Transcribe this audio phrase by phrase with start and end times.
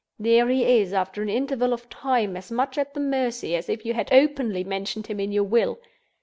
[0.17, 3.85] There he is, after an interval of time, as much at her mercy as if
[3.85, 5.77] you had openly mentioned him in your will.